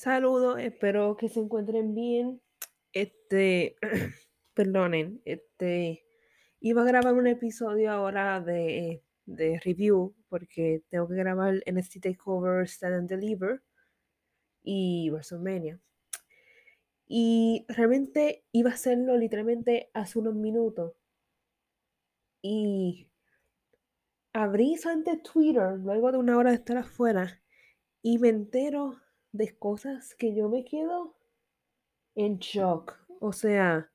[0.00, 2.40] Saludos, espero que se encuentren bien.
[2.94, 3.76] Este,
[4.54, 6.06] perdonen, este,
[6.58, 12.66] iba a grabar un episodio ahora de, de review porque tengo que grabar NXT TakeOver
[12.66, 13.62] Stand and Deliver
[14.62, 15.78] y WrestleMania.
[17.06, 20.94] Y realmente iba a hacerlo literalmente hace unos minutos.
[22.40, 23.10] Y
[24.32, 27.42] abrí solamente Twitter luego de una hora de estar afuera
[28.00, 28.98] y me entero
[29.32, 31.16] de cosas que yo me quedo
[32.14, 32.98] en shock.
[33.20, 33.90] O sea,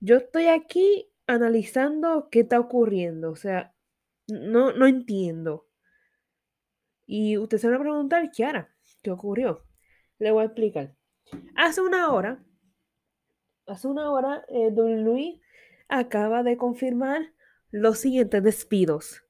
[0.00, 3.30] yo estoy aquí analizando qué está ocurriendo.
[3.30, 3.74] O sea,
[4.28, 5.66] no, no entiendo.
[7.06, 9.64] Y usted se va a preguntar, Kiara, ¿qué ocurrió?
[10.18, 10.96] Le voy a explicar.
[11.56, 12.44] Hace una hora,
[13.66, 15.40] hace una hora, eh, Don Luis
[15.88, 17.32] acaba de confirmar
[17.70, 19.22] los siguientes despidos.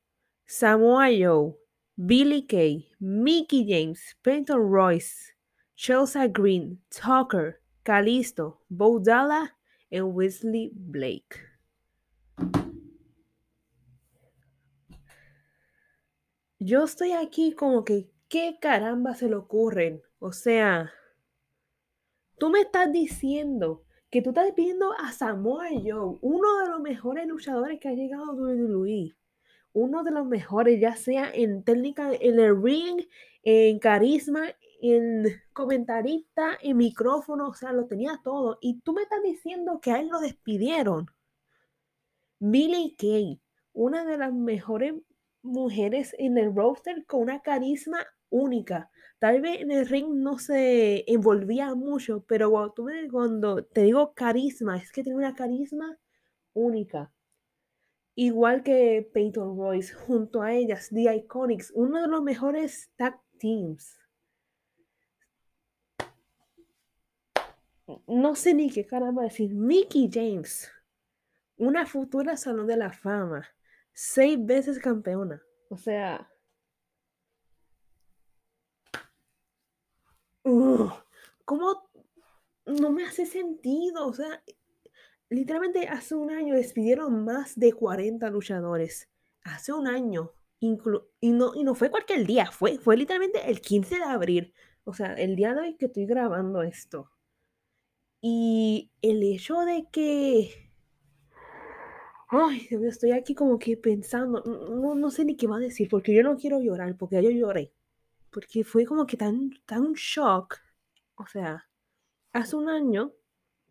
[0.46, 1.56] Samoa Joe,
[1.98, 5.32] Billy Kay, Mickey James, Peyton Royce,
[5.76, 9.56] Chelsea Green, Tucker, Calisto, Bo Dalla
[9.88, 11.40] y Wesley Blake.
[16.58, 20.02] Yo estoy aquí como que, ¿qué caramba se le ocurren?
[20.18, 20.92] O sea,
[22.38, 27.26] tú me estás diciendo que tú estás pidiendo a Samoa Joe, uno de los mejores
[27.26, 29.14] luchadores que ha llegado a WWE,
[29.76, 33.02] uno de los mejores, ya sea en técnica, en el ring,
[33.42, 34.46] en carisma,
[34.80, 38.56] en comentarista, en micrófono, o sea, lo tenía todo.
[38.62, 41.08] Y tú me estás diciendo que a él lo despidieron.
[42.38, 43.38] Billy Kay,
[43.74, 44.94] una de las mejores
[45.42, 47.98] mujeres en el roster con una carisma
[48.30, 48.90] única.
[49.18, 54.78] Tal vez en el ring no se envolvía mucho, pero cuando, cuando te digo carisma,
[54.78, 55.98] es que tiene una carisma
[56.54, 57.12] única.
[58.18, 63.98] Igual que Peyton Royce, junto a ellas, The Iconics, uno de los mejores tag teams.
[68.06, 69.54] No sé ni qué caramba decir.
[69.54, 70.72] Mickey James,
[71.58, 73.46] una futura Salón de la Fama,
[73.92, 75.42] seis veces campeona.
[75.68, 76.32] O sea,
[80.44, 80.88] uh,
[81.44, 81.90] ¿cómo
[82.64, 84.06] no me hace sentido?
[84.06, 84.42] O sea,
[85.28, 89.08] literalmente hace un año despidieron más de 40 luchadores.
[89.42, 90.32] Hace un año.
[90.60, 94.54] y, no, y no fue cualquier día, fue, fue literalmente el 15 de abril.
[94.84, 97.10] O sea, el día de hoy que estoy grabando esto.
[98.20, 100.70] Y el hecho de que...
[102.28, 106.12] Ay, estoy aquí como que pensando, no, no sé ni qué va a decir, porque
[106.14, 107.72] yo no quiero llorar, porque yo lloré.
[108.32, 110.56] Porque fue como que tan, tan shock.
[111.16, 111.68] O sea,
[112.32, 113.12] hace un año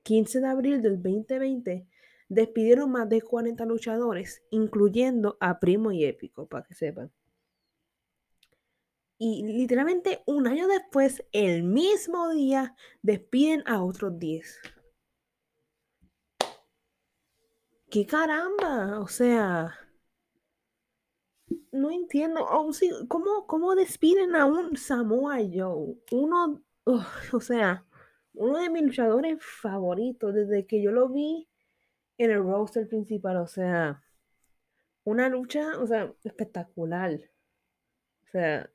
[0.06, 1.88] 15 de abril del 2020,
[2.30, 7.12] despidieron más de 40 luchadores, incluyendo a Primo y Épico, para que sepan.
[9.18, 14.62] Y literalmente un año después, el mismo día, despiden a otros 10.
[17.90, 19.00] ¡Qué caramba!
[19.00, 19.74] O sea,
[21.72, 22.46] no entiendo.
[22.48, 22.70] Oh,
[23.08, 25.98] ¿cómo, ¿Cómo despiden a un Samoa Joe?
[26.12, 27.86] Uno, o sea,
[28.38, 31.47] uno de mis luchadores favoritos desde que yo lo vi
[32.18, 33.38] en el roster principal.
[33.38, 34.03] O sea,
[35.03, 37.19] una lucha, o sea, espectacular.
[38.25, 38.69] O sea,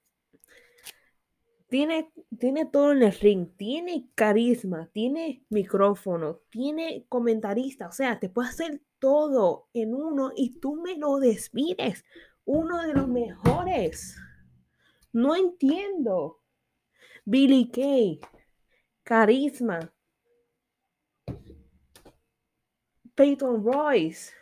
[1.68, 8.28] tiene, tiene todo en el ring, tiene carisma, tiene micrófono, tiene comentarista, o sea, te
[8.28, 12.04] puede hacer todo en uno y tú me lo despides.
[12.44, 14.16] Uno de los mejores.
[15.12, 16.40] No entiendo.
[17.24, 18.20] Billy Kay,
[19.02, 19.92] carisma.
[23.14, 24.32] Peyton Royce,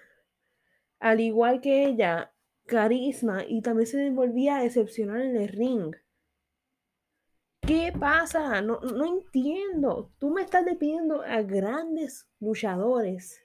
[1.01, 2.33] al igual que ella,
[2.67, 5.97] carisma y también se devolvía excepcional en el ring.
[7.61, 8.63] ¿Qué pasa?
[8.63, 10.13] No, no entiendo.
[10.19, 13.43] Tú me estás despidiendo a grandes luchadores,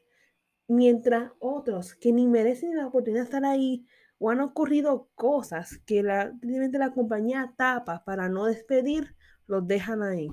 [0.67, 3.85] mientras otros que ni merecen la oportunidad de estar ahí
[4.19, 9.15] o han ocurrido cosas que la, la compañía tapa para no despedir,
[9.47, 10.29] los dejan ahí.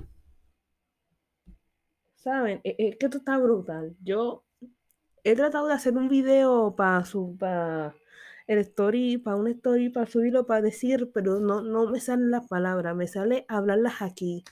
[2.21, 2.61] ¿Saben?
[2.63, 3.95] Es e, que esto está brutal.
[4.03, 4.43] Yo
[5.23, 7.95] he tratado de hacer un video para su para
[8.47, 12.47] el story, para un story, para subirlo, para decir, pero no, no me salen las
[12.47, 14.43] palabras, me sale hablarlas aquí.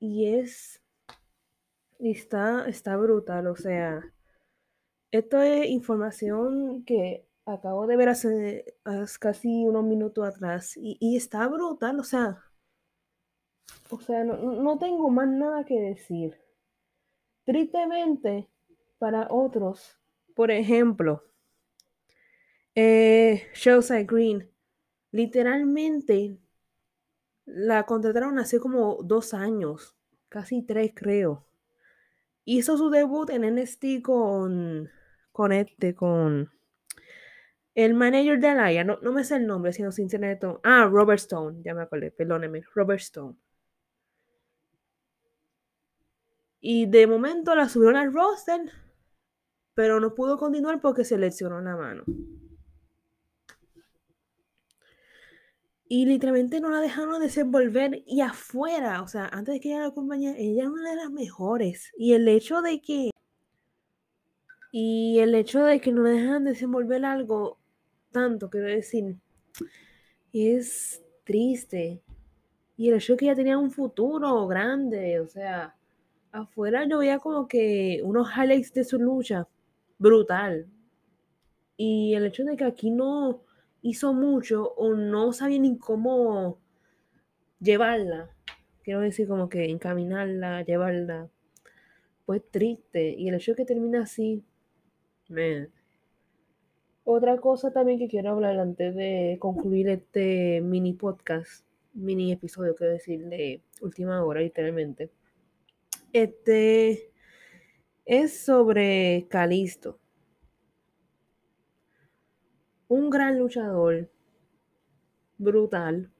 [0.00, 0.82] Y es.
[2.00, 4.02] está, está brutal, o sea.
[5.12, 10.76] Esto es información que acabo de ver hace, hace casi unos minutos atrás.
[10.76, 12.42] Y, y, está brutal, o sea.
[13.90, 16.45] O sea, no, no tengo más nada que decir.
[17.46, 18.48] Tristemente,
[18.98, 20.00] para otros,
[20.34, 21.22] por ejemplo,
[22.74, 23.46] eh,
[24.04, 24.50] Green,
[25.12, 26.36] literalmente
[27.44, 29.96] la contrataron hace como dos años
[30.28, 31.46] casi tres creo.
[32.44, 34.90] Hizo su debut en NXT con,
[35.30, 36.50] con este, con
[37.76, 40.48] el manager de Alaya, no, no me sé el nombre, sino sinceramente.
[40.64, 43.36] Ah, Robert Stone, ya me acordé, perdóneme, Robert Stone.
[46.68, 48.60] Y de momento la subieron al roster,
[49.74, 52.02] pero no pudo continuar porque se lesionó la mano.
[55.86, 59.94] Y literalmente no la dejaron desenvolver y afuera, o sea, antes de que ella la
[59.94, 61.92] compañía, ella era una de las mejores.
[61.96, 63.10] Y el hecho de que
[64.72, 67.60] y el hecho de que no dejan desenvolver algo
[68.10, 69.14] tanto, quiero decir,
[70.32, 72.02] es triste.
[72.76, 75.76] Y el hecho de que ella tenía un futuro grande, o sea,
[76.32, 79.48] afuera yo veía como que unos highlights de su lucha,
[79.98, 80.66] brutal.
[81.76, 83.42] Y el hecho de que aquí no
[83.82, 86.58] hizo mucho o no sabía ni cómo
[87.60, 88.30] llevarla,
[88.82, 91.28] quiero decir como que encaminarla, llevarla,
[92.24, 93.14] pues triste.
[93.16, 94.42] Y el hecho de que termina así,
[95.28, 95.68] me...
[97.04, 101.64] Otra cosa también que quiero hablar antes de concluir este mini podcast,
[101.94, 105.10] mini episodio, quiero decir, de última hora, literalmente.
[106.12, 107.12] Este
[108.04, 109.98] es sobre Calisto.
[112.88, 114.10] Un gran luchador,
[115.38, 116.12] brutal.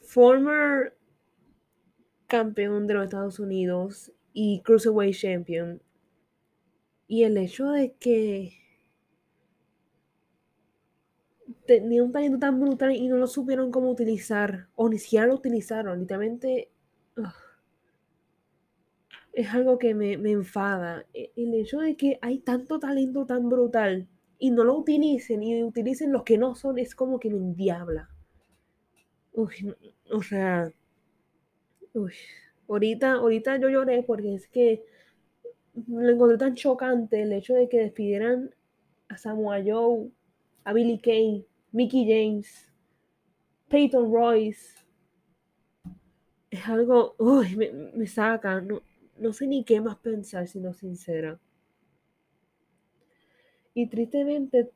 [0.00, 0.96] Former
[2.26, 5.82] campeón de los Estados Unidos y Cruiserweight Champion.
[7.06, 8.63] Y el hecho de que
[11.66, 15.34] tenía un talento tan brutal y no lo supieron cómo utilizar, o ni siquiera lo
[15.34, 16.70] utilizaron, literalmente
[19.32, 21.04] es algo que me, me, enfada.
[21.12, 24.08] E, el hecho de que hay tanto talento tan brutal
[24.38, 28.08] y no lo utilicen y utilicen los que no son, es como que me endiabla.
[29.32, 29.74] Uy,
[30.10, 30.70] o sea,
[31.92, 32.12] uy,
[32.68, 34.84] ahorita, ahorita yo lloré porque es que
[35.88, 38.54] lo encontré tan chocante el hecho de que despidieran
[39.08, 40.10] a Samoa Joe,
[40.64, 42.72] a Billy Kay, Mickey James,
[43.68, 44.78] Peyton Royce.
[46.48, 48.80] Es algo, uy, me, me saca, no,
[49.18, 51.40] no sé ni qué más pensar, siendo sincera.
[53.74, 54.70] Y tristemente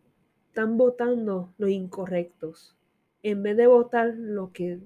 [0.48, 2.76] están votando los incorrectos
[3.22, 4.80] en vez de votar lo que,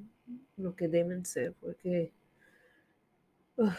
[0.59, 2.13] lo que deben ser, porque...
[3.57, 3.71] Uy,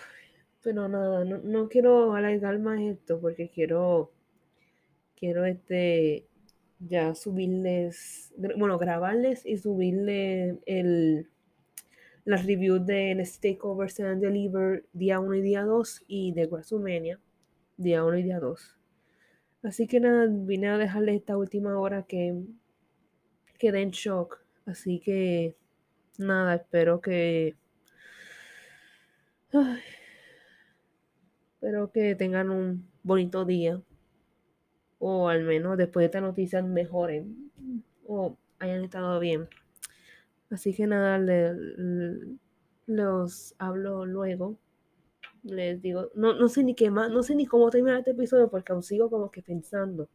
[0.64, 4.12] pero nada, no, no, quiero alargar más esto porque quiero,
[5.16, 6.26] quiero este,
[6.88, 11.30] ya subirles, bueno, grabarles y subirles el,
[12.26, 17.20] las reviews de Takeover and Deliver día 1 y día 2 y de WrestleMania
[17.78, 18.78] día 1 y día 2.
[19.64, 22.36] Así que nada, vine a dejarles esta última hora que
[23.58, 24.40] quedé en shock.
[24.66, 25.56] Así que
[26.18, 27.56] nada, espero que...
[31.54, 33.82] Espero que tengan un bonito día.
[35.06, 37.52] O al menos después de esta noticia mejoren.
[38.08, 39.50] O hayan estado bien.
[40.50, 41.54] Así que nada, le,
[42.86, 44.58] los hablo luego.
[45.44, 48.50] Les digo, no, no sé ni qué más, no sé ni cómo terminar este episodio
[48.50, 50.08] porque aún sigo como que pensando.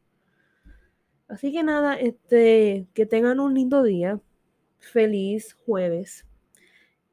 [1.28, 4.22] Así que nada, este, que tengan un lindo día.
[4.78, 6.26] Feliz jueves.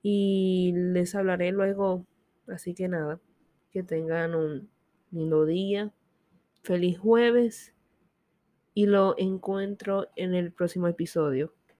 [0.01, 2.05] Y les hablaré luego.
[2.47, 3.19] Así que nada,
[3.71, 4.69] que tengan un
[5.11, 5.91] lindo día.
[6.65, 7.75] Feliz jueves.
[8.73, 11.54] Y lo encuentro en el próximo episodio.